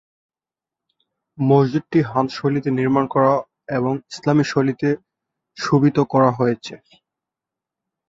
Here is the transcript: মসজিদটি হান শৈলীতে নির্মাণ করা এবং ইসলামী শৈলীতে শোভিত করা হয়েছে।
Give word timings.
মসজিদটি 1.37 1.99
হান 2.09 2.25
শৈলীতে 2.35 2.69
নির্মাণ 2.79 3.05
করা 3.13 3.33
এবং 3.77 3.93
ইসলামী 4.11 4.43
শৈলীতে 4.43 4.89
শোভিত 5.57 5.97
করা 6.11 6.29
হয়েছে। 6.31 6.73